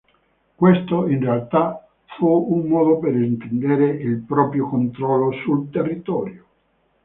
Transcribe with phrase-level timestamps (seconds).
[0.55, 6.45] Questo in realtà fu un modo per estendere il proprio controllo sul territorio.